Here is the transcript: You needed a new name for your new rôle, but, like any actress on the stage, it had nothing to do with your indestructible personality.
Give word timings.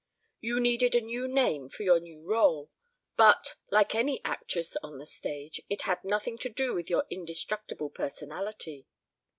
You 0.39 0.59
needed 0.59 0.95
a 0.95 1.01
new 1.01 1.27
name 1.27 1.69
for 1.69 1.83
your 1.83 1.99
new 1.99 2.21
rôle, 2.23 2.69
but, 3.17 3.53
like 3.69 3.93
any 3.93 4.19
actress 4.25 4.75
on 4.81 4.97
the 4.97 5.05
stage, 5.05 5.61
it 5.69 5.83
had 5.83 6.03
nothing 6.03 6.39
to 6.39 6.49
do 6.49 6.73
with 6.73 6.89
your 6.89 7.05
indestructible 7.11 7.91
personality. 7.91 8.87